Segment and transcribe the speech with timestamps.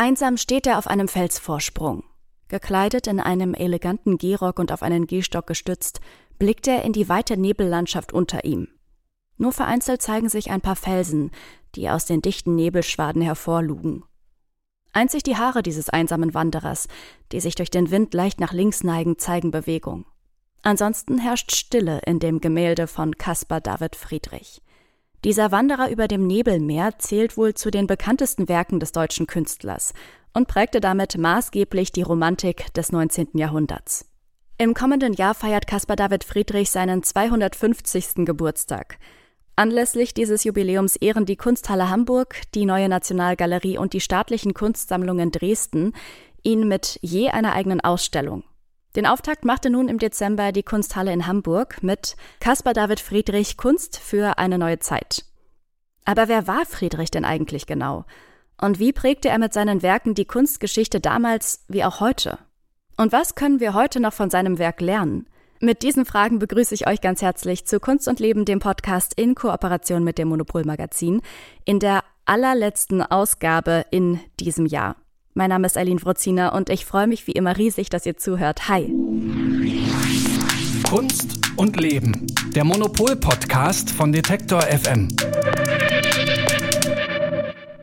[0.00, 2.04] Einsam steht er auf einem Felsvorsprung.
[2.48, 6.00] Gekleidet in einem eleganten Gehrock und auf einen Gehstock gestützt,
[6.38, 8.68] blickt er in die weite Nebellandschaft unter ihm.
[9.36, 11.30] Nur vereinzelt zeigen sich ein paar Felsen,
[11.74, 14.02] die aus den dichten Nebelschwaden hervorlugen.
[14.94, 16.88] Einzig die Haare dieses einsamen Wanderers,
[17.30, 20.06] die sich durch den Wind leicht nach links neigen, zeigen Bewegung.
[20.62, 24.62] Ansonsten herrscht Stille in dem Gemälde von Caspar David Friedrich.
[25.24, 29.92] Dieser Wanderer über dem Nebelmeer zählt wohl zu den bekanntesten Werken des deutschen Künstlers
[30.32, 33.28] und prägte damit maßgeblich die Romantik des 19.
[33.34, 34.06] Jahrhunderts.
[34.56, 38.24] Im kommenden Jahr feiert Caspar David Friedrich seinen 250.
[38.24, 38.98] Geburtstag.
[39.56, 45.92] Anlässlich dieses Jubiläums ehren die Kunsthalle Hamburg, die Neue Nationalgalerie und die staatlichen Kunstsammlungen Dresden
[46.42, 48.42] ihn mit je einer eigenen Ausstellung.
[48.96, 53.98] Den Auftakt machte nun im Dezember die Kunsthalle in Hamburg mit Caspar David Friedrich Kunst
[53.98, 55.24] für eine neue Zeit.
[56.04, 58.04] Aber wer war Friedrich denn eigentlich genau?
[58.60, 62.38] Und wie prägte er mit seinen Werken die Kunstgeschichte damals wie auch heute?
[62.96, 65.26] Und was können wir heute noch von seinem Werk lernen?
[65.60, 69.34] Mit diesen Fragen begrüße ich euch ganz herzlich zu Kunst und Leben, dem Podcast in
[69.34, 71.22] Kooperation mit dem Monopol Magazin,
[71.64, 74.96] in der allerletzten Ausgabe in diesem Jahr.
[75.32, 78.68] Mein Name ist Eileen Wrozina und ich freue mich wie immer riesig, dass ihr zuhört.
[78.68, 78.92] Hi.
[80.88, 82.26] Kunst und Leben.
[82.56, 85.06] Der Monopol-Podcast von Detektor FM.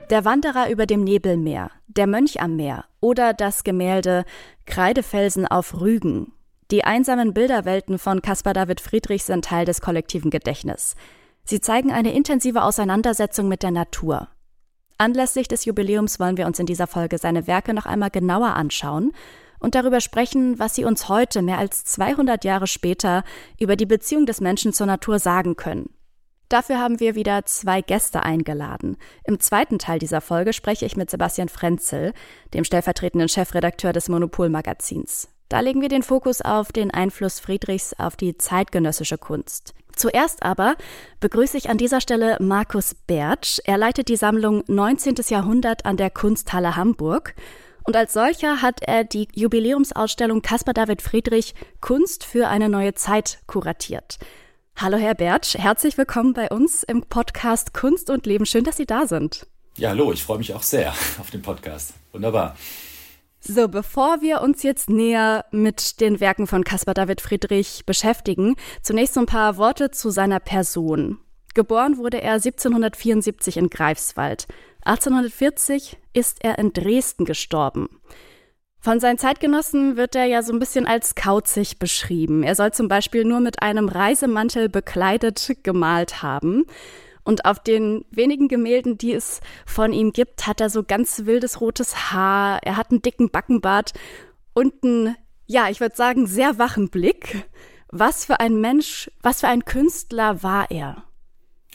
[0.10, 4.26] Der Wanderer über dem Nebelmeer, der Mönch am Meer oder das Gemälde
[4.66, 6.34] Kreidefelsen auf Rügen.
[6.70, 10.96] Die einsamen Bilderwelten von Caspar David Friedrich sind Teil des kollektiven Gedächtnisses.
[11.46, 14.28] Sie zeigen eine intensive Auseinandersetzung mit der Natur.
[14.98, 19.12] Anlässlich des Jubiläums wollen wir uns in dieser Folge seine Werke noch einmal genauer anschauen
[19.60, 23.24] und darüber sprechen, was sie uns heute, mehr als 200 Jahre später,
[23.60, 25.90] über die Beziehung des Menschen zur Natur sagen können.
[26.50, 28.98] Dafür haben wir wieder zwei Gäste eingeladen.
[29.26, 32.14] Im zweiten Teil dieser Folge spreche ich mit Sebastian Frenzel,
[32.54, 35.28] dem stellvertretenden Chefredakteur des Monopol-Magazins.
[35.50, 39.74] Da legen wir den Fokus auf den Einfluss Friedrichs auf die zeitgenössische Kunst.
[39.96, 40.76] Zuerst aber
[41.22, 43.60] begrüße ich an dieser Stelle Markus Bertsch.
[43.64, 45.16] Er leitet die Sammlung 19.
[45.30, 47.34] Jahrhundert an der Kunsthalle Hamburg.
[47.84, 53.40] Und als solcher hat er die Jubiläumsausstellung Caspar David Friedrich Kunst für eine neue Zeit
[53.48, 54.20] kuratiert.
[54.76, 58.46] Hallo Herr Bertsch, herzlich willkommen bei uns im Podcast Kunst und Leben.
[58.46, 59.48] Schön, dass Sie da sind.
[59.78, 61.94] Ja, hallo, ich freue mich auch sehr auf den Podcast.
[62.12, 62.58] Wunderbar.
[63.40, 69.14] So, bevor wir uns jetzt näher mit den Werken von Caspar David Friedrich beschäftigen, zunächst
[69.14, 71.20] so ein paar Worte zu seiner Person.
[71.54, 74.48] Geboren wurde er 1774 in Greifswald.
[74.86, 77.90] 1840 ist er in Dresden gestorben.
[78.80, 82.44] Von seinen Zeitgenossen wird er ja so ein bisschen als kauzig beschrieben.
[82.44, 86.66] Er soll zum Beispiel nur mit einem Reisemantel bekleidet gemalt haben.
[87.28, 91.60] Und auf den wenigen Gemälden, die es von ihm gibt, hat er so ganz wildes
[91.60, 93.92] rotes Haar, er hat einen dicken Backenbart
[94.54, 97.46] und einen, ja, ich würde sagen, sehr wachen Blick.
[97.90, 101.04] Was für ein Mensch, was für ein Künstler war er?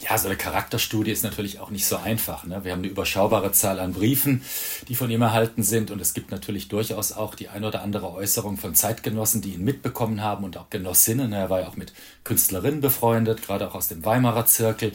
[0.00, 2.44] Ja, so eine Charakterstudie ist natürlich auch nicht so einfach.
[2.44, 2.64] Ne?
[2.64, 4.42] Wir haben eine überschaubare Zahl an Briefen,
[4.88, 5.90] die von ihm erhalten sind.
[5.90, 9.64] Und es gibt natürlich durchaus auch die ein oder andere Äußerung von Zeitgenossen, die ihn
[9.64, 11.34] mitbekommen haben und auch Genossinnen.
[11.34, 11.92] Er war ja auch mit
[12.24, 14.92] Künstlerinnen befreundet, gerade auch aus dem Weimarer Zirkel.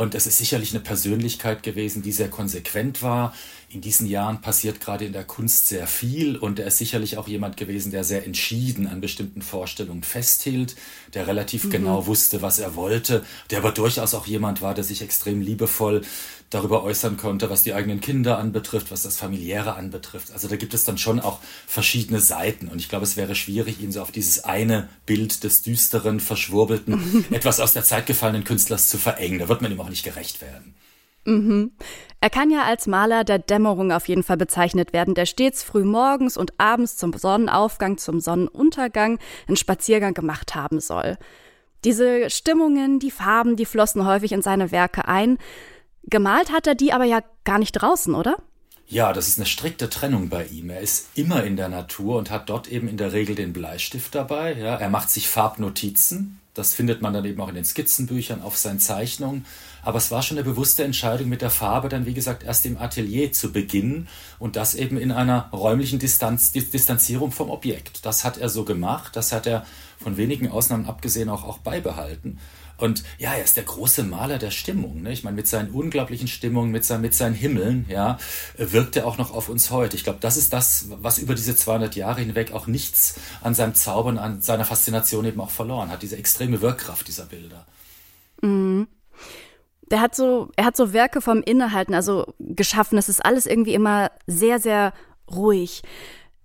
[0.00, 3.34] Und es ist sicherlich eine Persönlichkeit gewesen, die sehr konsequent war.
[3.72, 7.28] In diesen Jahren passiert gerade in der Kunst sehr viel und er ist sicherlich auch
[7.28, 10.74] jemand gewesen, der sehr entschieden an bestimmten Vorstellungen festhielt,
[11.14, 11.70] der relativ mhm.
[11.70, 16.02] genau wusste, was er wollte, der aber durchaus auch jemand war, der sich extrem liebevoll
[16.50, 20.32] darüber äußern konnte, was die eigenen Kinder anbetrifft, was das familiäre anbetrifft.
[20.32, 21.38] Also da gibt es dann schon auch
[21.68, 25.62] verschiedene Seiten und ich glaube, es wäre schwierig, ihn so auf dieses eine Bild des
[25.62, 29.38] düsteren, verschwurbelten, etwas aus der Zeit gefallenen Künstlers zu verengen.
[29.38, 30.74] Da wird man ihm auch nicht gerecht werden.
[31.24, 31.72] Mhm.
[32.20, 35.84] Er kann ja als Maler der Dämmerung auf jeden Fall bezeichnet werden, der stets früh
[35.84, 41.16] morgens und abends zum Sonnenaufgang, zum Sonnenuntergang einen Spaziergang gemacht haben soll.
[41.84, 45.38] Diese Stimmungen, die Farben, die flossen häufig in seine Werke ein.
[46.04, 48.36] Gemalt hat er die aber ja gar nicht draußen, oder?
[48.86, 50.68] Ja, das ist eine strikte Trennung bei ihm.
[50.68, 54.14] Er ist immer in der Natur und hat dort eben in der Regel den Bleistift
[54.14, 54.54] dabei.
[54.54, 56.40] Ja, er macht sich Farbnotizen.
[56.54, 59.46] Das findet man dann eben auch in den Skizzenbüchern auf seinen Zeichnungen.
[59.82, 62.78] Aber es war schon eine bewusste Entscheidung mit der Farbe dann, wie gesagt, erst im
[62.78, 68.04] Atelier zu beginnen und das eben in einer räumlichen Distanz, Distanzierung vom Objekt.
[68.04, 69.64] Das hat er so gemacht, das hat er
[70.02, 72.38] von wenigen Ausnahmen abgesehen auch, auch beibehalten.
[72.80, 75.02] Und ja, er ist der große Maler der Stimmung.
[75.02, 75.12] Ne?
[75.12, 78.18] Ich meine, mit seinen unglaublichen Stimmungen, mit, sein, mit seinen Himmeln, ja,
[78.56, 79.96] wirkt er auch noch auf uns heute.
[79.96, 83.74] Ich glaube, das ist das, was über diese 200 Jahre hinweg auch nichts an seinem
[83.74, 86.02] Zauber und an seiner Faszination eben auch verloren hat.
[86.02, 87.66] Diese extreme Wirkkraft dieser Bilder.
[88.40, 88.88] Mhm.
[89.90, 92.98] Der hat so, er hat so Werke vom Innehalten, also geschaffen.
[92.98, 94.92] Es ist alles irgendwie immer sehr, sehr
[95.30, 95.82] ruhig.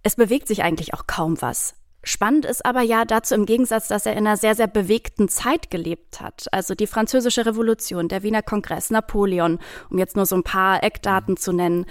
[0.03, 1.75] Es bewegt sich eigentlich auch kaum was.
[2.03, 5.71] Spannend ist aber ja dazu im Gegensatz, dass er in einer sehr, sehr bewegten Zeit
[5.71, 6.45] gelebt hat.
[6.51, 9.59] Also die Französische Revolution, der Wiener Kongress, Napoleon,
[9.89, 11.88] um jetzt nur so ein paar Eckdaten zu nennen.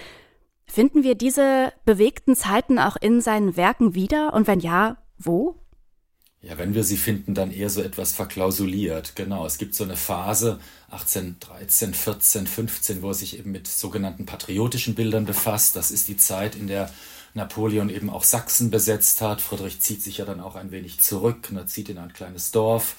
[0.66, 4.32] Finden wir diese bewegten Zeiten auch in seinen Werken wieder?
[4.34, 5.56] Und wenn ja, wo?
[6.46, 9.16] Ja, wenn wir sie finden, dann eher so etwas verklausuliert.
[9.16, 10.58] Genau, es gibt so eine Phase
[10.90, 15.74] 1813, 14, 15, wo er sich eben mit sogenannten patriotischen Bildern befasst.
[15.74, 16.90] Das ist die Zeit, in der
[17.32, 19.40] Napoleon eben auch Sachsen besetzt hat.
[19.40, 22.94] Friedrich zieht sich ja dann auch ein wenig zurück, ne, zieht in ein kleines Dorf,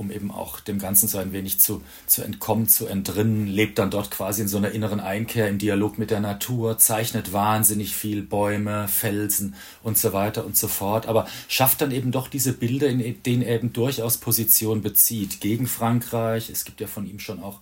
[0.00, 3.90] um eben auch dem Ganzen so ein wenig zu, zu entkommen, zu entrinnen, lebt dann
[3.90, 8.22] dort quasi in so einer inneren Einkehr im Dialog mit der Natur, zeichnet wahnsinnig viel
[8.22, 12.88] Bäume, Felsen und so weiter und so fort, aber schafft dann eben doch diese Bilder,
[12.88, 16.48] in denen er eben durchaus Position bezieht gegen Frankreich.
[16.48, 17.60] Es gibt ja von ihm schon auch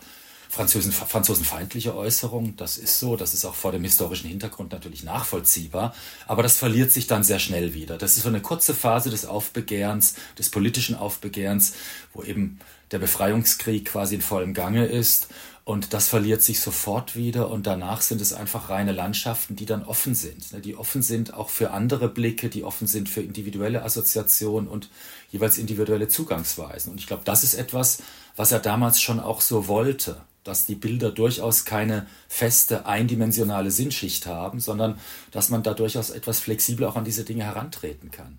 [0.51, 2.57] Franzosen, franzosenfeindliche Äußerung.
[2.57, 3.17] Das ist so.
[3.17, 5.95] Das ist auch vor dem historischen Hintergrund natürlich nachvollziehbar.
[6.27, 7.99] Aber das verliert sich dann sehr schnell wieder.
[7.99, 11.75] Das ist so eine kurze Phase des Aufbegehrens, des politischen Aufbegehrens,
[12.15, 12.59] wo eben
[12.93, 15.29] der Befreiungskrieg quasi in vollem Gange ist.
[15.65, 17.51] Und das verliert sich sofort wieder.
[17.51, 20.51] Und danach sind es einfach reine Landschaften, die dann offen sind.
[20.55, 24.89] Ne, die offen sind auch für andere Blicke, die offen sind für individuelle Assoziationen und
[25.31, 26.91] jeweils individuelle Zugangsweisen.
[26.91, 27.99] Und ich glaube, das ist etwas,
[28.35, 34.27] was er damals schon auch so wollte dass die Bilder durchaus keine feste, eindimensionale Sinnschicht
[34.27, 34.99] haben, sondern
[35.31, 38.39] dass man da durchaus etwas flexibel auch an diese Dinge herantreten kann.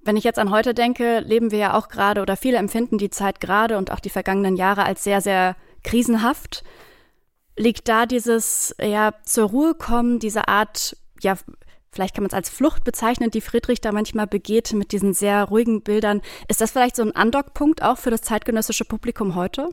[0.00, 3.10] Wenn ich jetzt an heute denke, leben wir ja auch gerade oder viele empfinden die
[3.10, 6.62] Zeit gerade und auch die vergangenen Jahre als sehr, sehr krisenhaft.
[7.56, 11.36] Liegt da dieses ja zur Ruhe kommen, diese Art, ja,
[11.90, 15.44] vielleicht kann man es als Flucht bezeichnen, die Friedrich da manchmal begeht mit diesen sehr
[15.46, 16.22] ruhigen Bildern.
[16.46, 19.70] Ist das vielleicht so ein Andockpunkt auch für das zeitgenössische Publikum heute?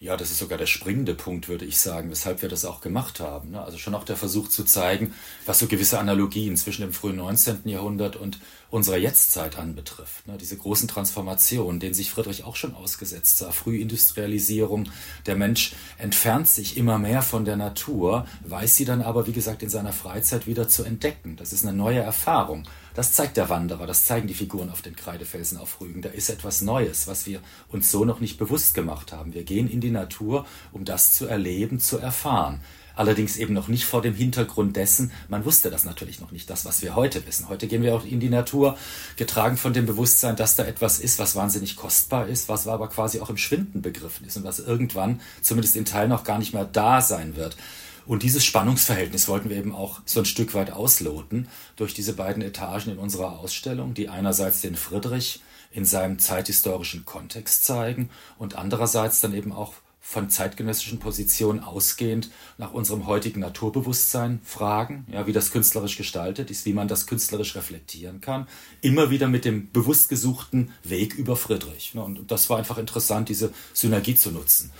[0.00, 3.18] Ja, das ist sogar der springende Punkt, würde ich sagen, weshalb wir das auch gemacht
[3.18, 3.50] haben.
[3.50, 3.60] Ne?
[3.60, 5.12] Also schon auch der Versuch zu zeigen,
[5.44, 7.62] was so gewisse Analogien zwischen dem frühen 19.
[7.68, 8.38] Jahrhundert und
[8.70, 10.26] unserer Jetztzeit anbetrifft.
[10.26, 10.36] Ne?
[10.38, 13.50] Diese großen Transformationen, denen sich Friedrich auch schon ausgesetzt sah.
[13.50, 14.90] Frühindustrialisierung,
[15.26, 19.62] der Mensch entfernt sich immer mehr von der Natur, weiß sie dann aber, wie gesagt,
[19.62, 21.36] in seiner Freizeit wieder zu entdecken.
[21.36, 22.64] Das ist eine neue Erfahrung.
[22.94, 26.02] Das zeigt der Wanderer, das zeigen die Figuren auf den Kreidefelsen auf Rügen.
[26.02, 29.34] Da ist etwas Neues, was wir uns so noch nicht bewusst gemacht haben.
[29.34, 32.60] Wir gehen in die Natur, um das zu erleben, zu erfahren.
[32.98, 36.64] Allerdings eben noch nicht vor dem Hintergrund dessen, man wusste das natürlich noch nicht, das,
[36.64, 37.48] was wir heute wissen.
[37.48, 38.76] Heute gehen wir auch in die Natur,
[39.14, 43.20] getragen von dem Bewusstsein, dass da etwas ist, was wahnsinnig kostbar ist, was aber quasi
[43.20, 46.64] auch im Schwinden begriffen ist und was irgendwann, zumindest in Teilen, auch gar nicht mehr
[46.64, 47.56] da sein wird.
[48.04, 51.46] Und dieses Spannungsverhältnis wollten wir eben auch so ein Stück weit ausloten
[51.76, 55.40] durch diese beiden Etagen in unserer Ausstellung, die einerseits den Friedrich
[55.70, 59.74] in seinem zeithistorischen Kontext zeigen und andererseits dann eben auch
[60.08, 66.64] von zeitgenössischen Positionen ausgehend nach unserem heutigen Naturbewusstsein fragen, ja, wie das künstlerisch gestaltet ist,
[66.64, 68.48] wie man das künstlerisch reflektieren kann,
[68.80, 71.94] immer wieder mit dem bewusst gesuchten Weg über Friedrich.
[71.94, 74.72] Und das war einfach interessant, diese Synergie zu nutzen.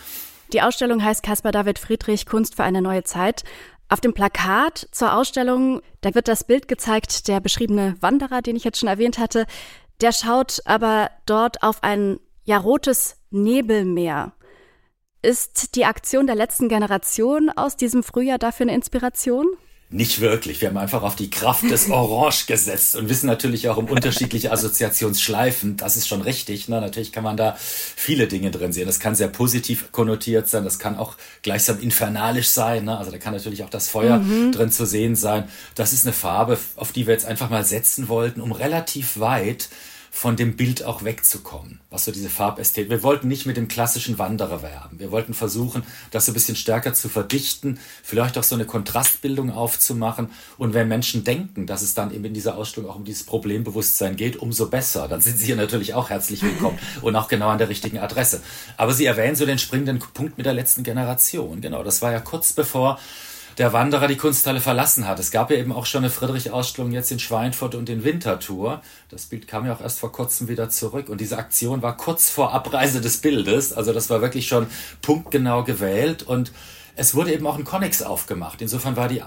[0.51, 3.43] Die Ausstellung heißt Caspar David Friedrich Kunst für eine neue Zeit.
[3.87, 8.63] Auf dem Plakat zur Ausstellung, da wird das Bild gezeigt, der beschriebene Wanderer, den ich
[8.63, 9.45] jetzt schon erwähnt hatte,
[10.01, 14.33] der schaut aber dort auf ein ja rotes Nebelmeer.
[15.21, 19.47] Ist die Aktion der letzten Generation aus diesem Frühjahr dafür eine Inspiration?
[19.91, 20.61] Nicht wirklich.
[20.61, 24.51] Wir haben einfach auf die Kraft des Orange gesetzt und wissen natürlich auch um unterschiedliche
[24.51, 25.75] Assoziationsschleifen.
[25.75, 26.69] Das ist schon richtig.
[26.69, 26.79] Ne?
[26.79, 28.85] Natürlich kann man da viele Dinge drin sehen.
[28.85, 30.63] Das kann sehr positiv konnotiert sein.
[30.63, 32.85] Das kann auch gleichsam infernalisch sein.
[32.85, 32.97] Ne?
[32.97, 34.53] Also da kann natürlich auch das Feuer mhm.
[34.53, 35.49] drin zu sehen sein.
[35.75, 39.69] Das ist eine Farbe, auf die wir jetzt einfach mal setzen wollten, um relativ weit
[40.11, 42.89] von dem Bild auch wegzukommen, was so diese Farbästhetik.
[42.89, 44.99] Wir wollten nicht mit dem klassischen Wanderer werben.
[44.99, 49.51] Wir wollten versuchen, das so ein bisschen stärker zu verdichten, vielleicht auch so eine Kontrastbildung
[49.51, 50.29] aufzumachen.
[50.57, 54.15] Und wenn Menschen denken, dass es dann eben in dieser Ausstellung auch um dieses Problembewusstsein
[54.15, 55.07] geht, umso besser.
[55.07, 58.41] Dann sind sie hier natürlich auch herzlich willkommen und auch genau an der richtigen Adresse.
[58.77, 61.61] Aber Sie erwähnen so den springenden Punkt mit der letzten Generation.
[61.61, 62.99] Genau, das war ja kurz bevor
[63.59, 65.19] der Wanderer die Kunsthalle verlassen hat.
[65.19, 68.81] Es gab ja eben auch schon eine Friedrich-Ausstellung jetzt in Schweinfurt und in Winterthur.
[69.09, 72.29] Das Bild kam ja auch erst vor kurzem wieder zurück und diese Aktion war kurz
[72.29, 73.73] vor Abreise des Bildes.
[73.73, 74.67] Also das war wirklich schon
[75.01, 76.53] punktgenau gewählt und
[76.95, 78.61] es wurde eben auch ein Konnex aufgemacht.
[78.61, 79.23] Insofern war die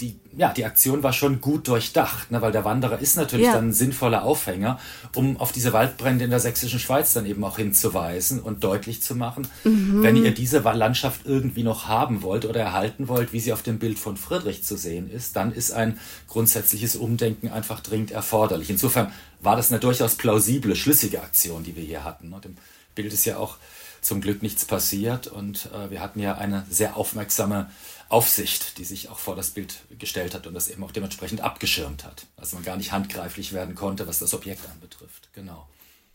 [0.00, 3.54] die, ja, die Aktion war schon gut durchdacht, ne, weil der Wanderer ist natürlich ja.
[3.54, 4.78] dann ein sinnvoller Aufhänger,
[5.14, 9.16] um auf diese Waldbrände in der sächsischen Schweiz dann eben auch hinzuweisen und deutlich zu
[9.16, 10.02] machen, mhm.
[10.02, 13.80] wenn ihr diese Landschaft irgendwie noch haben wollt oder erhalten wollt, wie sie auf dem
[13.80, 18.70] Bild von Friedrich zu sehen ist, dann ist ein grundsätzliches Umdenken einfach dringend erforderlich.
[18.70, 22.30] Insofern war das eine durchaus plausible, schlüssige Aktion, die wir hier hatten.
[22.30, 22.40] Ne.
[22.42, 22.56] Dem
[22.94, 23.56] Bild ist ja auch
[24.00, 27.68] zum Glück nichts passiert und äh, wir hatten ja eine sehr aufmerksame
[28.08, 32.04] Aufsicht, die sich auch vor das Bild gestellt hat und das eben auch dementsprechend abgeschirmt
[32.04, 32.26] hat.
[32.36, 35.28] Also man gar nicht handgreiflich werden konnte, was das Objekt anbetrifft.
[35.34, 35.68] Genau.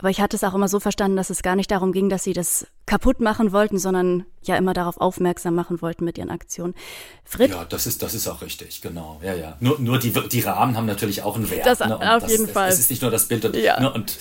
[0.03, 2.25] Aber ich hatte es auch immer so verstanden, dass es gar nicht darum ging, dass
[2.25, 6.75] sie das kaputt machen wollten, sondern ja immer darauf aufmerksam machen wollten mit ihren Aktionen.
[7.24, 9.22] Frit ja, das ist, das ist auch richtig, genau.
[9.24, 9.55] Ja, ja.
[9.62, 11.65] Nur, nur die, die Rahmen haben natürlich auch einen Wert.
[11.65, 11.95] Das ne?
[11.95, 12.67] auf das, jeden es, Fall.
[12.67, 13.79] Es ist nicht nur das Bild und, ja.
[13.79, 13.93] ne?
[13.93, 14.17] und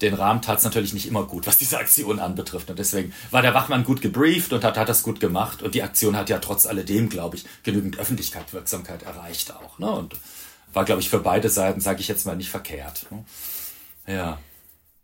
[0.00, 2.70] den Rahmen tat es natürlich nicht immer gut, was diese Aktion anbetrifft.
[2.70, 5.62] Und deswegen war der Wachmann gut gebrieft und hat, hat das gut gemacht.
[5.62, 9.78] Und die Aktion hat ja trotz alledem, glaube ich, genügend Öffentlichkeit, Wirksamkeit erreicht auch.
[9.78, 9.90] Ne?
[9.90, 10.16] Und
[10.72, 13.04] war, glaube ich, für beide Seiten, sage ich jetzt mal, nicht verkehrt.
[13.10, 13.24] Ne?
[14.06, 14.38] Ja.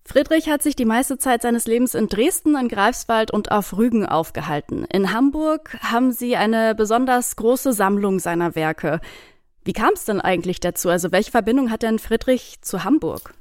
[0.06, 4.04] Friedrich hat sich die meiste Zeit seines Lebens in Dresden, in Greifswald und auf Rügen
[4.04, 4.84] aufgehalten.
[4.92, 9.00] In Hamburg haben sie eine besonders große Sammlung seiner Werke.
[9.64, 10.90] Wie kam es denn eigentlich dazu?
[10.90, 13.32] Also welche Verbindung hat denn Friedrich zu Hamburg?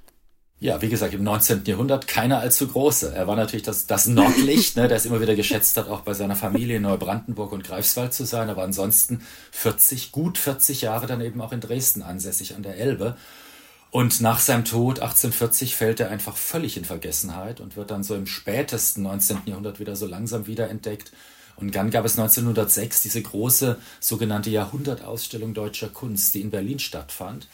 [0.60, 1.63] Ja, wie gesagt, im 19.
[1.65, 3.13] Jahrhundert keine allzu große.
[3.13, 6.13] Er war natürlich das, das Nordlicht, ne, der es immer wieder geschätzt hat, auch bei
[6.13, 11.20] seiner Familie in Neubrandenburg und Greifswald zu sein, aber ansonsten 40, gut 40 Jahre dann
[11.20, 13.17] eben auch in Dresden ansässig an der Elbe.
[13.94, 18.16] Und nach seinem Tod 1840 fällt er einfach völlig in Vergessenheit und wird dann so
[18.16, 19.42] im spätesten 19.
[19.46, 21.12] Jahrhundert wieder so langsam wiederentdeckt.
[21.58, 27.48] Und dann gab es 1906 diese große sogenannte Jahrhundertausstellung deutscher Kunst, die in Berlin stattfand.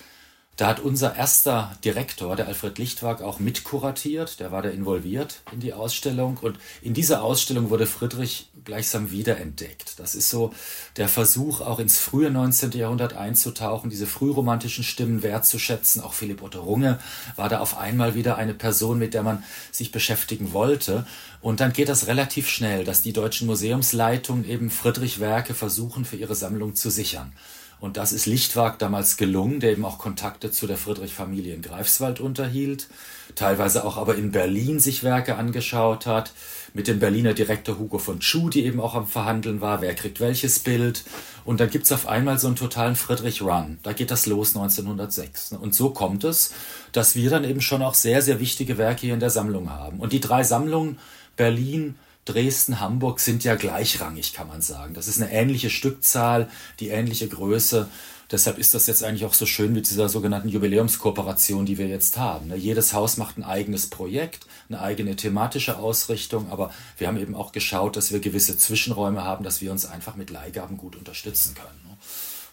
[0.59, 4.41] Da hat unser erster Direktor, der Alfred Lichtwag, auch mitkuratiert.
[4.41, 6.35] Der war da involviert in die Ausstellung.
[6.35, 9.97] Und in dieser Ausstellung wurde Friedrich gleichsam wiederentdeckt.
[10.01, 10.51] Das ist so
[10.97, 12.71] der Versuch, auch ins frühe 19.
[12.71, 16.01] Jahrhundert einzutauchen, diese frühromantischen Stimmen wertzuschätzen.
[16.01, 16.99] Auch Philipp Otto Runge
[17.37, 21.07] war da auf einmal wieder eine Person, mit der man sich beschäftigen wollte.
[21.39, 26.17] Und dann geht das relativ schnell, dass die deutschen Museumsleitungen eben Friedrich Werke versuchen, für
[26.17, 27.31] ihre Sammlung zu sichern.
[27.79, 32.19] Und das ist Lichtwag damals gelungen, der eben auch Kontakte zu der Friedrich-Familie in Greifswald
[32.19, 32.87] unterhielt,
[33.35, 36.33] teilweise auch aber in Berlin sich Werke angeschaut hat,
[36.73, 40.19] mit dem Berliner Direktor Hugo von Tschu, die eben auch am Verhandeln war, wer kriegt
[40.19, 41.03] welches Bild.
[41.45, 43.79] Und dann gibt's auf einmal so einen totalen Friedrich-Run.
[43.81, 45.53] Da geht das los 1906.
[45.53, 46.53] Und so kommt es,
[46.91, 49.99] dass wir dann eben schon auch sehr, sehr wichtige Werke hier in der Sammlung haben.
[49.99, 50.99] Und die drei Sammlungen,
[51.35, 51.95] Berlin,
[52.29, 54.93] Dresden, Hamburg sind ja gleichrangig, kann man sagen.
[54.93, 57.87] Das ist eine ähnliche Stückzahl, die ähnliche Größe.
[58.31, 62.17] Deshalb ist das jetzt eigentlich auch so schön mit dieser sogenannten Jubiläumskooperation, die wir jetzt
[62.17, 62.49] haben.
[62.49, 62.55] Ne?
[62.55, 67.51] Jedes Haus macht ein eigenes Projekt, eine eigene thematische Ausrichtung, aber wir haben eben auch
[67.51, 71.81] geschaut, dass wir gewisse Zwischenräume haben, dass wir uns einfach mit Leihgaben gut unterstützen können.
[71.87, 71.97] Ne?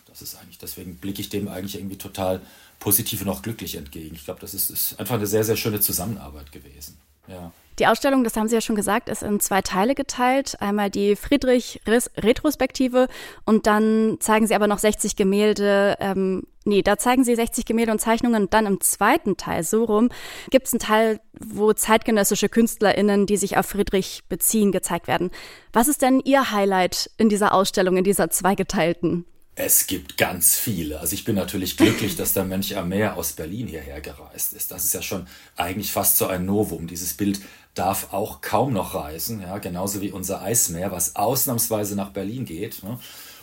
[0.08, 2.40] Das ist eigentlich, deswegen blicke ich dem eigentlich irgendwie total
[2.78, 4.14] positiv und auch glücklich entgegen.
[4.14, 6.96] Ich glaube, das ist, ist einfach eine sehr, sehr schöne Zusammenarbeit gewesen.
[7.28, 7.52] Ja.
[7.78, 10.56] Die Ausstellung, das haben Sie ja schon gesagt, ist in zwei Teile geteilt.
[10.60, 13.06] Einmal die Friedrich-Retrospektive
[13.44, 15.96] und dann zeigen Sie aber noch 60 Gemälde.
[16.00, 19.84] Ähm, nee, da zeigen Sie 60 Gemälde und Zeichnungen und dann im zweiten Teil, so
[19.84, 20.08] rum,
[20.50, 25.30] gibt es einen Teil, wo zeitgenössische KünstlerInnen, die sich auf Friedrich beziehen, gezeigt werden.
[25.74, 29.26] Was ist denn Ihr Highlight in dieser Ausstellung, in dieser zweigeteilten?
[29.58, 31.00] Es gibt ganz viele.
[31.00, 34.70] Also ich bin natürlich glücklich, dass der Mönch am Meer aus Berlin hierher gereist ist.
[34.70, 36.86] Das ist ja schon eigentlich fast so ein Novum.
[36.86, 37.40] Dieses Bild
[37.76, 42.82] darf auch kaum noch reisen, ja, genauso wie unser Eismeer, was ausnahmsweise nach Berlin geht.
[42.82, 42.98] Ne?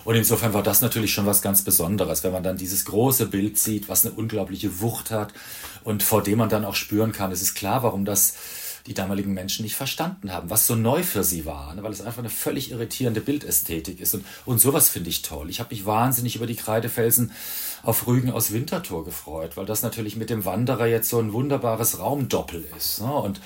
[0.06, 3.58] Und insofern war das natürlich schon was ganz Besonderes, wenn man dann dieses große Bild
[3.58, 5.34] sieht, was eine unglaubliche Wucht hat
[5.84, 7.32] und vor dem man dann auch spüren kann.
[7.32, 8.34] Es ist klar, warum das
[8.86, 11.84] die damaligen Menschen nicht verstanden haben, was so neu für sie war, ne?
[11.84, 14.14] weil es einfach eine völlig irritierende Bildästhetik ist.
[14.14, 15.50] Und, und sowas finde ich toll.
[15.50, 17.32] Ich habe mich wahnsinnig über die Kreidefelsen
[17.84, 22.00] auf Rügen aus Winterthur gefreut, weil das natürlich mit dem Wanderer jetzt so ein wunderbares
[22.00, 23.00] Raumdoppel ist.
[23.00, 23.14] Ne?
[23.14, 23.40] Und,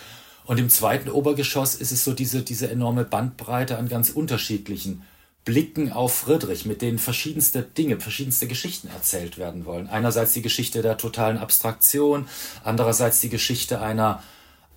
[0.48, 5.04] und im zweiten Obergeschoss ist es so diese, diese enorme Bandbreite an ganz unterschiedlichen
[5.44, 9.88] Blicken auf Friedrich, mit denen verschiedenste Dinge, verschiedenste Geschichten erzählt werden wollen.
[9.88, 12.28] Einerseits die Geschichte der totalen Abstraktion,
[12.64, 14.24] andererseits die Geschichte einer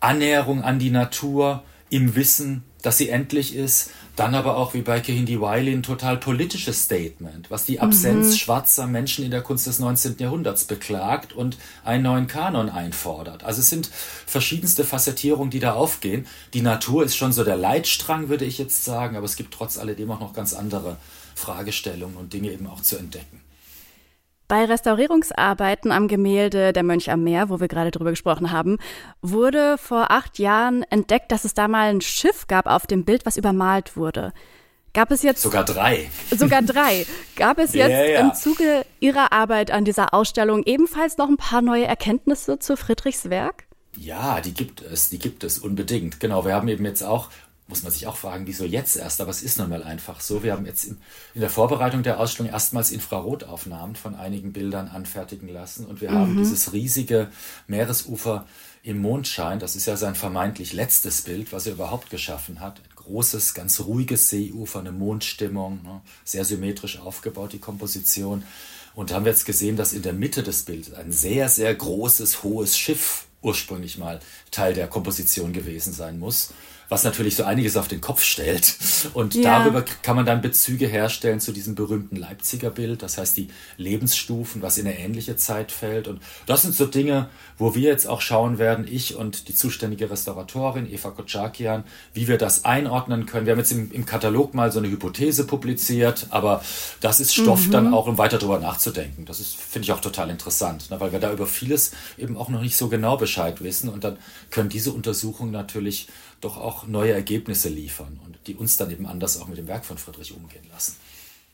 [0.01, 5.01] Annäherung an die Natur im Wissen, dass sie endlich ist, dann aber auch wie bei
[5.01, 8.37] Kehindi Wiley ein total politisches Statement, was die Absenz mhm.
[8.37, 10.17] schwarzer Menschen in der Kunst des 19.
[10.19, 13.45] Jahrhunderts beklagt und einen neuen Kanon einfordert.
[13.45, 13.91] Also es sind
[14.27, 16.27] verschiedenste Facettierungen, die da aufgehen.
[16.55, 19.79] Die Natur ist schon so der Leitstrang, würde ich jetzt sagen, aber es gibt trotz
[19.79, 20.97] alledem auch noch ganz andere
[21.35, 23.41] Fragestellungen und Dinge eben auch zu entdecken.
[24.51, 28.79] Bei Restaurierungsarbeiten am Gemälde Der Mönch am Meer, wo wir gerade drüber gesprochen haben,
[29.23, 33.25] wurde vor acht Jahren entdeckt, dass es da mal ein Schiff gab auf dem Bild,
[33.25, 34.33] was übermalt wurde.
[34.93, 35.41] Gab es jetzt.
[35.41, 36.11] Sogar drei.
[36.37, 37.07] Sogar drei.
[37.37, 38.21] Gab es jetzt ja, ja.
[38.23, 43.31] im Zuge Ihrer Arbeit an dieser Ausstellung ebenfalls noch ein paar neue Erkenntnisse zu Friedrichs
[43.31, 43.67] Werk?
[43.97, 46.19] Ja, die gibt es, die gibt es unbedingt.
[46.19, 47.29] Genau, wir haben eben jetzt auch
[47.71, 49.21] muss man sich auch fragen, wieso jetzt erst?
[49.21, 50.43] Aber es ist nun mal einfach so.
[50.43, 50.99] Wir haben jetzt in,
[51.35, 56.15] in der Vorbereitung der Ausstellung erstmals Infrarotaufnahmen von einigen Bildern anfertigen lassen und wir mhm.
[56.17, 57.31] haben dieses riesige
[57.69, 58.47] Meeresufer
[58.83, 59.61] im Mondschein.
[59.61, 62.81] Das ist ja sein vermeintlich letztes Bild, was er überhaupt geschaffen hat.
[62.81, 66.01] Ein großes, ganz ruhiges Seeufer, eine Mondstimmung, ne?
[66.25, 68.43] sehr symmetrisch aufgebaut, die Komposition.
[68.95, 72.43] Und haben wir jetzt gesehen, dass in der Mitte des Bildes ein sehr, sehr großes,
[72.43, 76.53] hohes Schiff ursprünglich mal Teil der Komposition gewesen sein muss
[76.91, 78.77] was natürlich so einiges auf den Kopf stellt.
[79.15, 79.61] Und ja.
[79.61, 84.61] darüber kann man dann Bezüge herstellen zu diesem berühmten Leipziger Bild, das heißt die Lebensstufen,
[84.61, 86.09] was in eine ähnliche Zeit fällt.
[86.09, 90.11] Und das sind so Dinge, wo wir jetzt auch schauen werden, ich und die zuständige
[90.11, 93.47] Restauratorin Eva Kotschakian, wie wir das einordnen können.
[93.47, 96.61] Wir haben jetzt im, im Katalog mal so eine Hypothese publiziert, aber
[97.01, 97.71] das ist Stoff mhm.
[97.71, 99.27] dann auch, um weiter darüber nachzudenken.
[99.27, 102.49] Das ist, finde ich auch total interessant, ne, weil wir da über vieles eben auch
[102.49, 103.89] noch nicht so genau Bescheid wissen.
[103.89, 104.17] Und dann
[104.51, 106.09] können diese Untersuchungen natürlich
[106.41, 109.85] doch auch neue Ergebnisse liefern und die uns dann eben anders auch mit dem Werk
[109.85, 110.97] von Friedrich umgehen lassen.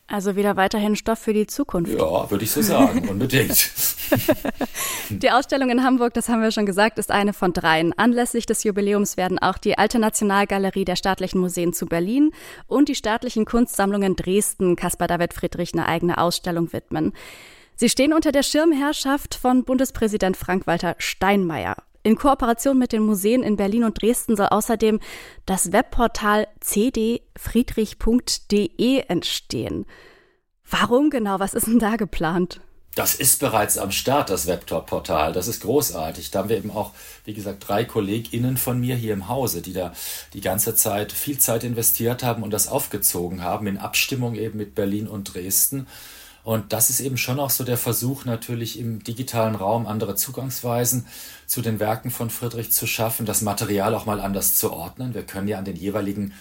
[0.09, 1.93] Also wieder weiterhin Stoff für die Zukunft.
[1.93, 3.73] Ja, würde ich so sagen, unbedingt.
[5.11, 7.93] die Ausstellung in Hamburg, das haben wir schon gesagt, ist eine von dreien.
[7.99, 12.31] Anlässlich des Jubiläums werden auch die Alte Nationalgalerie der Staatlichen Museen zu Berlin
[12.69, 17.13] und die staatlichen Kunstsammlungen Dresden Caspar David Friedrich eine eigene Ausstellung widmen.
[17.75, 21.77] Sie stehen unter der Schirmherrschaft von Bundespräsident Frank-Walter Steinmeier.
[22.07, 25.01] In Kooperation mit den Museen in Berlin und Dresden soll außerdem
[25.45, 29.87] das Webportal cdfriedrich.de entstehen.
[30.71, 31.41] Warum genau?
[31.41, 32.61] Was ist denn da geplant?
[32.95, 35.33] Das ist bereits am Start, das Webportal.
[35.33, 36.31] Das ist großartig.
[36.31, 36.93] Da haben wir eben auch,
[37.25, 39.93] wie gesagt, drei KollegInnen von mir hier im Hause, die da
[40.33, 44.77] die ganze Zeit viel Zeit investiert haben und das aufgezogen haben, in Abstimmung eben mit
[44.77, 45.89] Berlin und Dresden.
[46.47, 51.05] Und das ist eben schon auch so der Versuch, natürlich im digitalen Raum andere Zugangsweisen
[51.49, 55.13] zu den Werken von Friedrich zu schaffen, das Material auch mal anders zu ordnen.
[55.13, 56.35] Wir können ja an den jeweiligen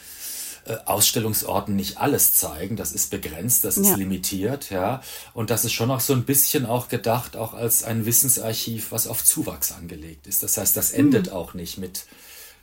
[0.65, 2.75] äh, Ausstellungsorten nicht alles zeigen.
[2.75, 3.95] Das ist begrenzt, das ist ja.
[3.95, 5.01] limitiert, ja.
[5.33, 9.07] Und das ist schon auch so ein bisschen auch gedacht, auch als ein Wissensarchiv, was
[9.07, 10.43] auf Zuwachs angelegt ist.
[10.43, 11.33] Das heißt, das endet mhm.
[11.33, 12.05] auch nicht mit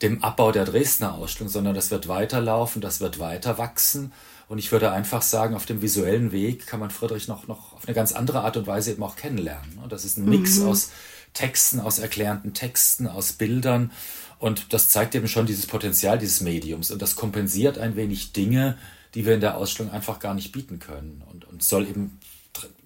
[0.00, 4.12] dem Abbau der Dresdner Ausstellung, sondern das wird weiterlaufen, das wird weiter wachsen.
[4.52, 7.86] Und ich würde einfach sagen, auf dem visuellen Weg kann man Friedrich noch, noch auf
[7.86, 9.78] eine ganz andere Art und Weise eben auch kennenlernen.
[9.82, 10.68] Und das ist ein Mix mhm.
[10.68, 10.90] aus
[11.32, 13.92] Texten, aus erklärenden Texten, aus Bildern.
[14.38, 16.90] Und das zeigt eben schon dieses Potenzial dieses Mediums.
[16.90, 18.76] Und das kompensiert ein wenig Dinge,
[19.14, 21.22] die wir in der Ausstellung einfach gar nicht bieten können.
[21.30, 22.20] Und, und soll eben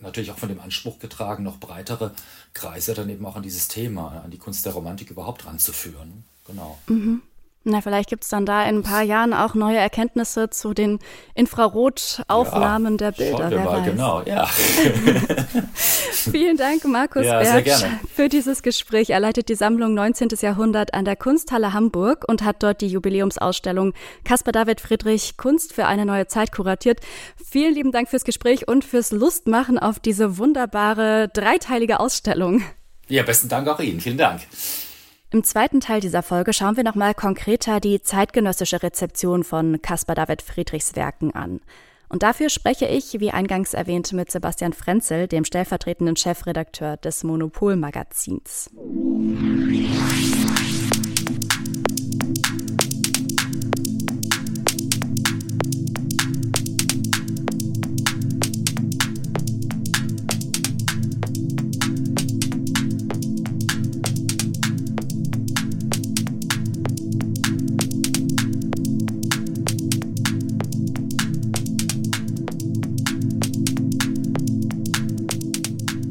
[0.01, 2.13] natürlich auch von dem Anspruch getragen, noch breitere
[2.55, 6.23] Kreise dann eben auch an dieses Thema, an die Kunst der Romantik überhaupt ranzuführen.
[6.47, 6.79] Genau.
[6.87, 7.23] Mhm.
[7.69, 11.01] Na, vielleicht gibt es dann da in ein paar Jahren auch neue Erkenntnisse zu den
[11.35, 13.51] Infrarotaufnahmen ja, der Bilder.
[13.51, 13.85] Mal, weiß.
[13.85, 14.47] genau, ja.
[16.31, 19.11] Vielen Dank, Markus ja, Bertsch, für dieses Gespräch.
[19.11, 20.29] Er leitet die Sammlung 19.
[20.41, 25.87] Jahrhundert an der Kunsthalle Hamburg und hat dort die Jubiläumsausstellung Caspar David Friedrich Kunst für
[25.87, 27.01] eine neue Zeit kuratiert.
[27.45, 32.63] Vielen lieben Dank fürs Gespräch und fürs Lustmachen auf diese wunderbare dreiteilige Ausstellung.
[33.09, 34.01] Ja, besten Dank auch Ihnen.
[34.01, 34.43] Vielen Dank.
[35.31, 40.41] Im zweiten Teil dieser Folge schauen wir nochmal konkreter die zeitgenössische Rezeption von Caspar David
[40.41, 41.61] Friedrichs Werken an.
[42.09, 48.71] Und dafür spreche ich, wie eingangs erwähnt, mit Sebastian Frenzel, dem stellvertretenden Chefredakteur des Monopol-Magazins.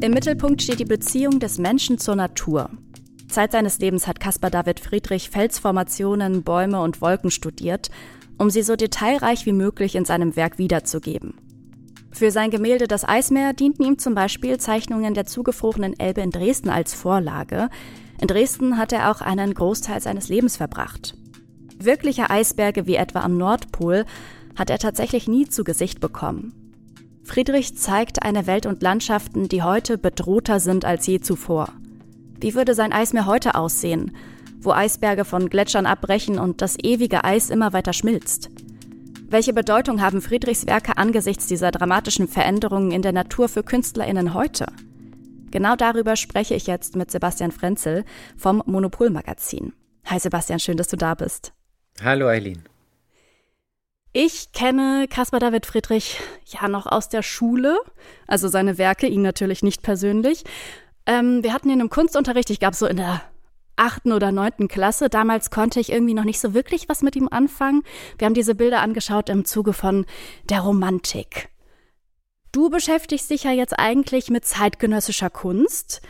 [0.06, 2.70] Im Mittelpunkt steht die Beziehung des Menschen zur Natur.
[3.28, 7.90] Zeit seines Lebens hat Caspar David Friedrich Felsformationen, Bäume und Wolken studiert,
[8.38, 11.34] um sie so detailreich wie möglich in seinem Werk wiederzugeben.
[12.12, 16.68] Für sein Gemälde Das Eismeer dienten ihm zum Beispiel Zeichnungen der zugefrorenen Elbe in Dresden
[16.68, 17.68] als Vorlage.
[18.20, 21.16] In Dresden hat er auch einen Großteil seines Lebens verbracht.
[21.80, 24.04] Wirkliche Eisberge wie etwa am Nordpol
[24.54, 26.65] hat er tatsächlich nie zu Gesicht bekommen.
[27.26, 31.70] Friedrich zeigt eine Welt und Landschaften, die heute bedrohter sind als je zuvor.
[32.40, 34.16] Wie würde sein Eismeer heute aussehen,
[34.60, 38.50] wo Eisberge von Gletschern abbrechen und das ewige Eis immer weiter schmilzt?
[39.28, 44.66] Welche Bedeutung haben Friedrichs Werke angesichts dieser dramatischen Veränderungen in der Natur für Künstlerinnen heute?
[45.50, 48.04] Genau darüber spreche ich jetzt mit Sebastian Frenzel
[48.36, 49.72] vom Monopol Magazin.
[50.04, 51.52] Hi Sebastian, schön, dass du da bist.
[52.00, 52.62] Hallo Eileen.
[54.18, 57.78] Ich kenne Caspar David Friedrich ja noch aus der Schule,
[58.26, 60.42] also seine Werke, ihn natürlich nicht persönlich.
[61.04, 63.20] Ähm, wir hatten ihn im Kunstunterricht, ich glaube so in der
[63.76, 65.10] achten oder neunten Klasse.
[65.10, 67.82] Damals konnte ich irgendwie noch nicht so wirklich was mit ihm anfangen.
[68.16, 70.06] Wir haben diese Bilder angeschaut im Zuge von
[70.48, 71.50] der Romantik.
[72.52, 76.00] Du beschäftigst dich ja jetzt eigentlich mit zeitgenössischer Kunst.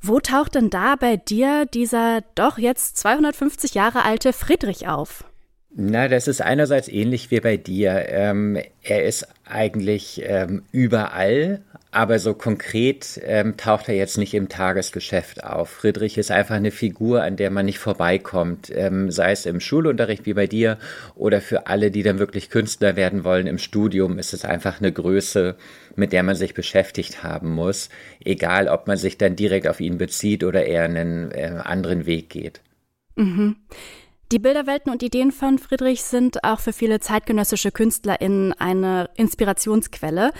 [0.00, 5.26] Wo taucht denn da bei dir dieser doch jetzt 250 Jahre alte Friedrich auf?
[5.74, 8.06] Na, das ist einerseits ähnlich wie bei dir.
[8.08, 14.50] Ähm, er ist eigentlich ähm, überall, aber so konkret ähm, taucht er jetzt nicht im
[14.50, 15.70] Tagesgeschäft auf.
[15.70, 20.26] Friedrich ist einfach eine Figur, an der man nicht vorbeikommt, ähm, sei es im Schulunterricht
[20.26, 20.78] wie bei dir
[21.14, 24.92] oder für alle, die dann wirklich Künstler werden wollen im Studium, ist es einfach eine
[24.92, 25.56] Größe,
[25.96, 27.88] mit der man sich beschäftigt haben muss,
[28.22, 32.28] egal ob man sich dann direkt auf ihn bezieht oder eher einen äh, anderen Weg
[32.28, 32.60] geht.
[33.16, 33.56] Mhm.
[34.32, 40.32] Die Bilderwelten und Ideen von Friedrich sind auch für viele zeitgenössische KünstlerInnen eine Inspirationsquelle.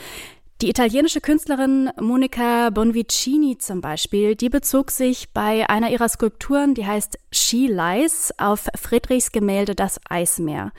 [0.62, 6.86] Die italienische Künstlerin Monica Bonvicini zum Beispiel, die bezog sich bei einer ihrer Skulpturen, die
[6.86, 10.72] heißt She Lies, auf Friedrichs Gemälde Das Eismeer.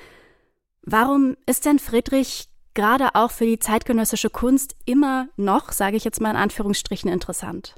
[0.82, 6.19] Warum ist denn Friedrich gerade auch für die zeitgenössische Kunst immer noch, sage ich jetzt
[6.19, 7.76] mal in Anführungsstrichen, interessant?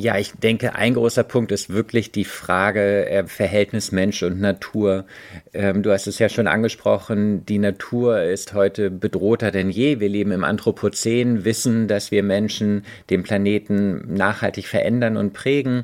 [0.00, 5.06] Ja, ich denke, ein großer Punkt ist wirklich die Frage äh, Verhältnis Mensch und Natur.
[5.52, 9.98] Ähm, du hast es ja schon angesprochen, die Natur ist heute bedrohter denn je.
[9.98, 15.82] Wir leben im Anthropozän, wissen, dass wir Menschen den Planeten nachhaltig verändern und prägen.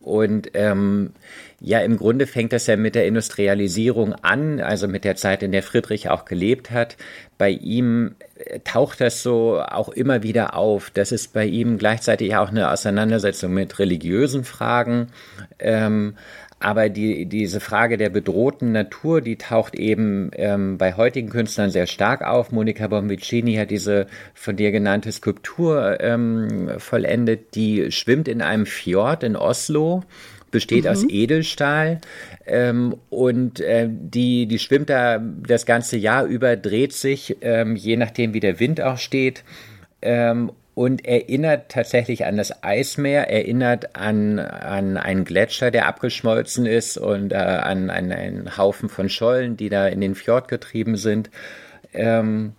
[0.00, 1.12] Und ähm,
[1.64, 5.52] ja, im Grunde fängt das ja mit der Industrialisierung an, also mit der Zeit, in
[5.52, 6.96] der Friedrich auch gelebt hat.
[7.38, 10.90] Bei ihm äh, taucht das so auch immer wieder auf.
[10.90, 15.12] Das ist bei ihm gleichzeitig auch eine Auseinandersetzung mit religiösen Fragen.
[15.60, 16.14] Ähm,
[16.58, 21.86] aber die, diese Frage der bedrohten Natur, die taucht eben ähm, bei heutigen Künstlern sehr
[21.86, 22.50] stark auf.
[22.50, 29.22] Monica Bombicini hat diese von dir genannte Skulptur ähm, vollendet, die schwimmt in einem Fjord
[29.22, 30.02] in Oslo
[30.52, 30.90] besteht mhm.
[30.90, 32.00] aus Edelstahl
[32.46, 37.96] ähm, und äh, die, die schwimmt da das ganze Jahr über, dreht sich, ähm, je
[37.96, 39.42] nachdem wie der Wind auch steht.
[40.00, 46.96] Ähm, und erinnert tatsächlich an das Eismeer, erinnert an, an einen Gletscher, der abgeschmolzen ist
[46.96, 51.30] und äh, an, an einen Haufen von Schollen, die da in den Fjord getrieben sind.
[51.92, 52.54] Ähm,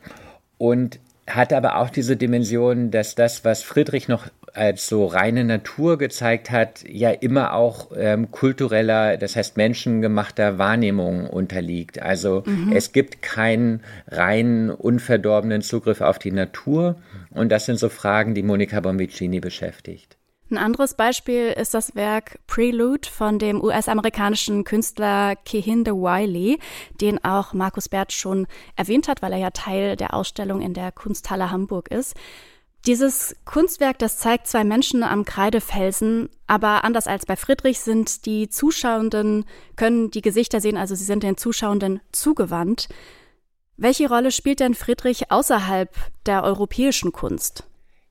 [0.60, 5.98] und hat aber auch diese Dimension, dass das, was Friedrich noch als so reine Natur
[5.98, 12.02] gezeigt hat, ja immer auch ähm, kultureller, das heißt menschengemachter Wahrnehmung unterliegt.
[12.02, 12.72] Also mhm.
[12.74, 16.96] es gibt keinen rein unverdorbenen Zugriff auf die Natur.
[17.32, 20.18] Und das sind so Fragen, die Monica Bombicini beschäftigt.
[20.52, 26.60] Ein anderes Beispiel ist das Werk Prelude von dem US-amerikanischen Künstler Kehinde Wiley,
[27.02, 30.92] den auch Markus Bert schon erwähnt hat, weil er ja Teil der Ausstellung in der
[30.92, 32.16] Kunsthalle Hamburg ist.
[32.86, 38.50] Dieses Kunstwerk, das zeigt zwei Menschen am Kreidefelsen, aber anders als bei Friedrich sind die
[38.50, 39.46] Zuschauenden,
[39.78, 42.89] können die Gesichter sehen, also sie sind den Zuschauenden zugewandt.
[43.78, 47.63] Welche Rolle spielt denn Friedrich außerhalb der europäischen Kunst?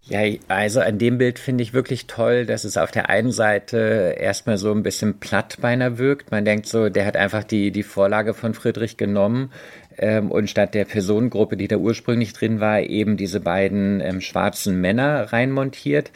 [0.05, 4.17] Ja, also an dem Bild finde ich wirklich toll, dass es auf der einen Seite
[4.19, 6.33] erstmal so ein bisschen platt beinahe wirkt.
[6.33, 9.53] Man denkt so, der hat einfach die, die Vorlage von Friedrich genommen
[9.99, 14.81] ähm, und statt der Personengruppe, die da ursprünglich drin war, eben diese beiden ähm, schwarzen
[14.81, 16.11] Männer reinmontiert.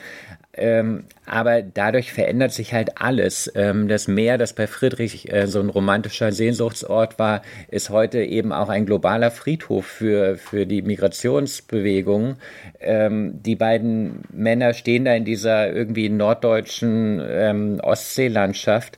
[0.59, 3.53] Ähm, aber dadurch verändert sich halt alles.
[3.55, 8.53] Ähm, das Meer, das bei Friedrich äh, so ein romantischer Sehnsuchtsort war, ist heute eben
[8.53, 12.37] auch ein globaler Friedhof für, für die Migrationsbewegung.
[12.81, 18.97] Ähm, die beiden Männer stehen da in dieser irgendwie norddeutschen ähm, Ostseelandschaft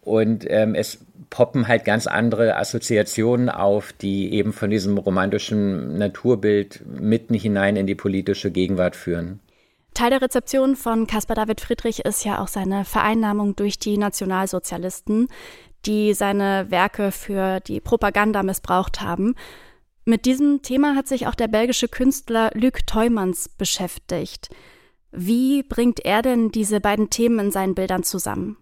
[0.00, 6.82] und ähm, es poppen halt ganz andere Assoziationen auf, die eben von diesem romantischen Naturbild
[6.86, 9.40] mitten hinein in die politische Gegenwart führen.
[9.94, 15.28] Teil der Rezeption von Caspar David Friedrich ist ja auch seine Vereinnahmung durch die Nationalsozialisten,
[15.86, 19.34] die seine Werke für die Propaganda missbraucht haben.
[20.04, 24.50] Mit diesem Thema hat sich auch der belgische Künstler Luc Teumans beschäftigt.
[25.12, 28.58] Wie bringt er denn diese beiden Themen in seinen Bildern zusammen?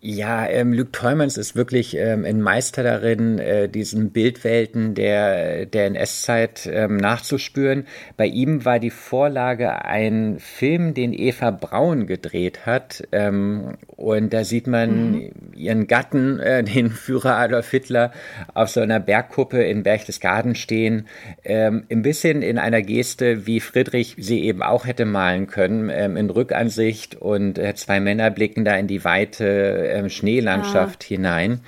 [0.00, 5.86] Ja, ähm, Luke Teumans ist wirklich ähm, ein Meister darin, äh, diesen Bildwelten der, der
[5.86, 7.84] NS-Zeit ähm, nachzuspüren.
[8.16, 13.08] Bei ihm war die Vorlage ein Film, den Eva Braun gedreht hat.
[13.10, 15.30] Ähm, und da sieht man mhm.
[15.56, 18.12] ihren Gatten, äh, den Führer Adolf Hitler,
[18.54, 21.08] auf so einer Bergkuppe in Berchtesgaden stehen.
[21.42, 26.16] Ähm, ein bisschen in einer Geste, wie Friedrich sie eben auch hätte malen können, ähm,
[26.16, 27.16] in Rückansicht.
[27.16, 31.08] Und äh, zwei Männer blicken da in die Weite ähm, Schneelandschaft ah.
[31.08, 31.60] hinein.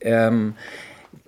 [0.00, 0.54] Ähm,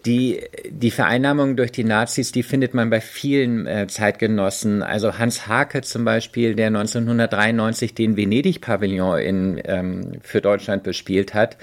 [0.07, 4.83] Die, die Vereinnahmung durch die Nazis, die findet man bei vielen äh, Zeitgenossen.
[4.83, 11.59] Also Hans Hake zum Beispiel, der 1993 den Venedig-Pavillon in, ähm, für Deutschland bespielt hat,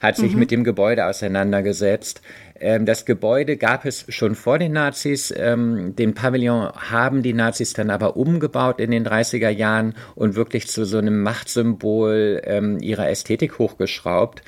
[0.00, 0.38] hat sich mhm.
[0.38, 2.22] mit dem Gebäude auseinandergesetzt.
[2.62, 5.34] Ähm, das Gebäude gab es schon vor den Nazis.
[5.36, 10.68] Ähm, den Pavillon haben die Nazis dann aber umgebaut in den 30er Jahren und wirklich
[10.68, 14.42] zu so einem Machtsymbol ähm, ihrer Ästhetik hochgeschraubt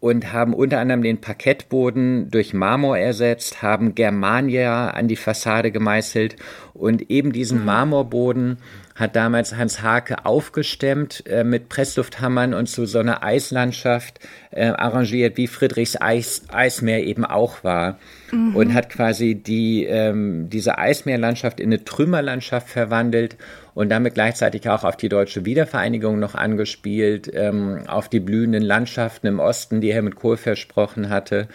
[0.00, 6.36] und haben unter anderem den Parkettboden durch Marmor ersetzt, haben Germania an die Fassade gemeißelt
[6.72, 7.64] und eben diesen mhm.
[7.66, 8.56] Marmorboden
[8.98, 14.18] hat damals Hans Hake aufgestemmt äh, mit Presslufthammern und zu so einer Eislandschaft
[14.50, 17.98] äh, arrangiert, wie Friedrichs Eis, Eismeer eben auch war.
[18.32, 18.56] Mhm.
[18.56, 23.36] Und hat quasi die, ähm, diese Eismeerlandschaft in eine Trümmerlandschaft verwandelt
[23.74, 29.28] und damit gleichzeitig auch auf die deutsche Wiedervereinigung noch angespielt, ähm, auf die blühenden Landschaften
[29.28, 31.46] im Osten, die Helmut Kohl versprochen hatte.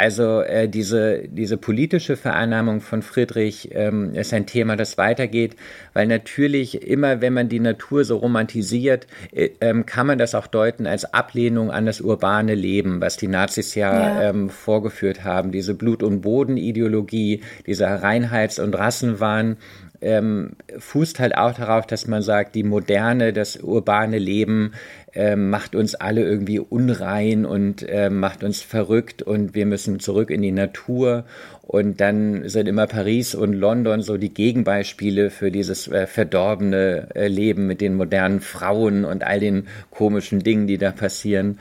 [0.00, 5.56] Also äh, diese, diese politische Vereinnahmung von Friedrich ähm, ist ein Thema, das weitergeht,
[5.92, 10.46] weil natürlich immer, wenn man die Natur so romantisiert, äh, ähm, kann man das auch
[10.46, 14.30] deuten als Ablehnung an das urbane Leben, was die Nazis ja, ja.
[14.30, 15.52] Ähm, vorgeführt haben.
[15.52, 19.58] Diese Blut- und Bodenideologie, dieser Reinheits- und Rassenwahn
[20.00, 24.72] ähm, fußt halt auch darauf, dass man sagt, die moderne, das urbane Leben
[25.12, 30.30] äh, macht uns alle irgendwie unrein und äh, macht uns verrückt und wir müssen zurück
[30.30, 31.24] in die Natur.
[31.62, 37.28] Und dann sind immer Paris und London so die Gegenbeispiele für dieses äh, verdorbene äh,
[37.28, 41.58] Leben mit den modernen Frauen und all den komischen Dingen, die da passieren.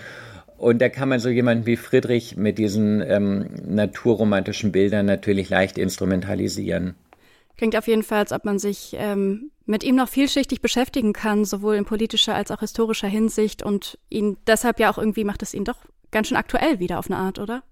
[0.58, 5.78] Und da kann man so jemanden wie Friedrich mit diesen ähm, naturromantischen Bildern natürlich leicht
[5.78, 6.96] instrumentalisieren.
[7.60, 11.44] Klingt auf jeden Fall, als ob man sich ähm, mit ihm noch vielschichtig beschäftigen kann,
[11.44, 15.54] sowohl in politischer als auch historischer Hinsicht und ihn deshalb ja auch irgendwie macht es
[15.54, 15.76] ihn doch
[16.10, 17.64] ganz schön aktuell wieder auf eine Art, oder?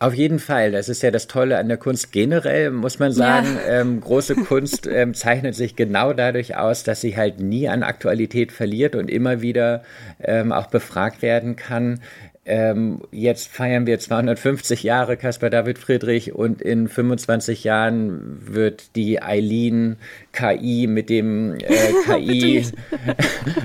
[0.00, 0.72] Auf jeden Fall.
[0.72, 3.46] Das ist ja das Tolle an der Kunst generell, muss man sagen.
[3.64, 3.82] Ja.
[3.82, 8.50] Ähm, große Kunst ähm, zeichnet sich genau dadurch aus, dass sie halt nie an Aktualität
[8.50, 9.84] verliert und immer wieder
[10.18, 12.00] ähm, auch befragt werden kann.
[12.48, 19.20] Ähm, jetzt feiern wir 250 Jahre Caspar David Friedrich und in 25 Jahren wird die
[19.20, 19.96] Eileen
[20.32, 21.92] KI mit dem äh,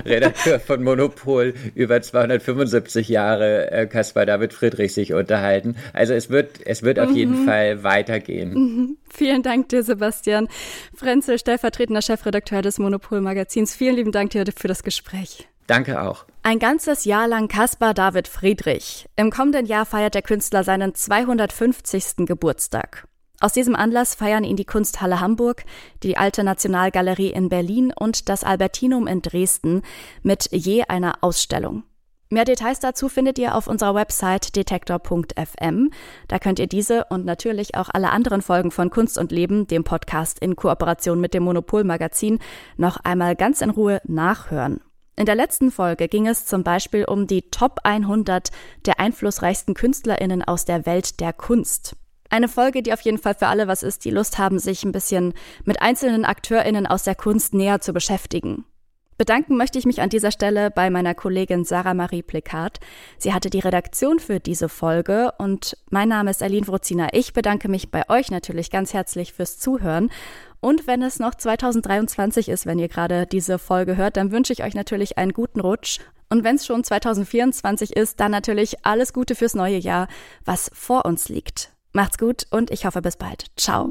[0.04, 5.76] KI-Redakteur von Monopol über 275 Jahre äh, Caspar David Friedrich sich unterhalten.
[5.92, 7.04] Also es wird, es wird mhm.
[7.04, 7.46] auf jeden mhm.
[7.46, 8.54] Fall weitergehen.
[8.54, 8.96] Mhm.
[9.08, 10.48] Vielen Dank dir, Sebastian.
[10.92, 13.76] Frenzel, stellvertretender Chefredakteur des Monopol-Magazins.
[13.76, 15.46] Vielen lieben Dank dir für das Gespräch.
[15.68, 16.26] Danke auch.
[16.44, 19.08] Ein ganzes Jahr lang Caspar David Friedrich.
[19.14, 22.26] Im kommenden Jahr feiert der Künstler seinen 250.
[22.26, 23.06] Geburtstag.
[23.38, 25.64] Aus diesem Anlass feiern ihn die Kunsthalle Hamburg,
[26.02, 29.82] die Alte Nationalgalerie in Berlin und das Albertinum in Dresden
[30.22, 31.84] mit je einer Ausstellung.
[32.28, 35.90] Mehr Details dazu findet ihr auf unserer Website detektor.fm.
[36.26, 39.84] Da könnt ihr diese und natürlich auch alle anderen Folgen von Kunst und Leben, dem
[39.84, 42.40] Podcast in Kooperation mit dem Monopol Magazin,
[42.76, 44.80] noch einmal ganz in Ruhe nachhören.
[45.16, 48.50] In der letzten Folge ging es zum Beispiel um die Top 100
[48.86, 51.96] der einflussreichsten KünstlerInnen aus der Welt der Kunst.
[52.30, 54.92] Eine Folge, die auf jeden Fall für alle was ist, die Lust haben, sich ein
[54.92, 58.64] bisschen mit einzelnen AkteurInnen aus der Kunst näher zu beschäftigen.
[59.18, 62.80] Bedanken möchte ich mich an dieser Stelle bei meiner Kollegin Sarah Marie Plikat.
[63.18, 67.08] Sie hatte die Redaktion für diese Folge und mein Name ist Aline Wruzina.
[67.12, 70.10] Ich bedanke mich bei euch natürlich ganz herzlich fürs Zuhören
[70.64, 74.62] und wenn es noch 2023 ist, wenn ihr gerade diese Folge hört, dann wünsche ich
[74.62, 75.98] euch natürlich einen guten Rutsch.
[76.30, 80.06] Und wenn es schon 2024 ist, dann natürlich alles Gute fürs neue Jahr,
[80.44, 81.72] was vor uns liegt.
[81.92, 83.46] Macht's gut und ich hoffe bis bald.
[83.56, 83.90] Ciao.